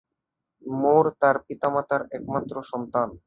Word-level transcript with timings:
মোর 0.63 1.05
তার 1.19 1.35
পিতামাতার 1.47 2.01
একমাত্র 2.11 2.55
সন্তান। 2.63 3.09